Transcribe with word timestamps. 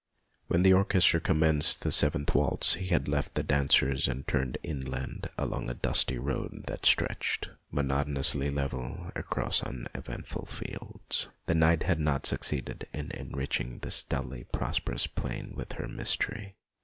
When 0.47 0.63
the 0.63 0.73
orchestra 0.73 1.19
commenced 1.19 1.81
the 1.83 1.91
seventh 1.91 2.33
waltz 2.33 2.73
he 2.73 2.97
left 2.97 3.35
the 3.35 3.43
dancers 3.43 4.07
and 4.07 4.27
turned 4.27 4.57
inland 4.63 5.29
along 5.37 5.69
a 5.69 5.75
dusty 5.75 6.17
road 6.17 6.63
that 6.65 6.87
stretched, 6.87 7.51
monotonously 7.69 8.49
level, 8.49 9.11
across 9.15 9.61
un 9.61 9.85
eventful 9.93 10.47
fields. 10.47 11.27
The 11.45 11.53
night 11.53 11.83
had 11.83 11.99
not 11.99 12.25
succeeded 12.25 12.87
in 12.91 13.11
enriching 13.11 13.77
this 13.77 14.01
dully 14.01 14.45
prosperous 14.45 15.05
plain 15.05 15.53
with 15.55 15.73
her 15.73 15.87
mystery. 15.87 16.55